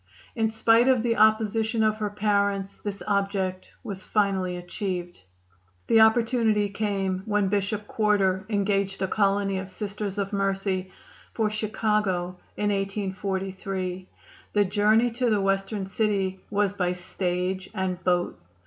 In 0.35 0.49
spite 0.49 0.87
of 0.87 1.03
the 1.03 1.15
opposition 1.15 1.83
of 1.83 1.97
her 1.97 2.09
parents 2.09 2.79
this 2.83 3.03
object 3.05 3.71
was 3.83 4.01
finally 4.01 4.57
achieved. 4.57 5.21
The 5.85 5.99
opportunity 6.01 6.69
came 6.69 7.21
when 7.27 7.49
Bishop 7.49 7.85
Quarter 7.85 8.43
engaged 8.49 9.03
a 9.03 9.07
colony 9.07 9.59
of 9.59 9.69
Sisters 9.69 10.17
of 10.17 10.33
Mercy 10.33 10.89
for 11.35 11.51
Chicago 11.51 12.39
in 12.57 12.71
1843. 12.71 14.09
The 14.53 14.65
journey 14.65 15.11
to 15.11 15.29
the 15.29 15.39
Western 15.39 15.85
city 15.85 16.39
was 16.49 16.73
by 16.73 16.93
stage 16.93 17.69
and 17.75 18.03
boat. 18.03 18.39